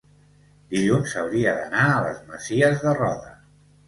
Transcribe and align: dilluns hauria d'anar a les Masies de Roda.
dilluns 0.69 1.11
hauria 1.23 1.53
d'anar 1.57 1.83
a 1.89 1.99
les 2.05 2.23
Masies 2.31 2.81
de 2.87 2.95
Roda. 3.01 3.31